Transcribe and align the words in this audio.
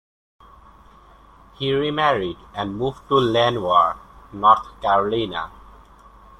He 1.59 1.71
remarried 1.73 2.37
and 2.55 2.75
moved 2.75 3.07
to 3.09 3.17
Lenoir, 3.19 3.99
North 4.33 4.81
Carolina. 4.81 5.51